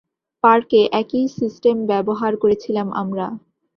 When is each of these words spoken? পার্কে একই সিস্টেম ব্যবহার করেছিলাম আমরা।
পার্কে 0.43 0.81
একই 0.93 1.23
সিস্টেম 1.37 1.77
ব্যবহার 1.87 2.33
করেছিলাম 2.37 2.87
আমরা। 2.93 3.25